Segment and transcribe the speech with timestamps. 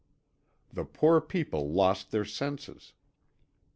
[0.73, 2.93] The poor people lost their senses.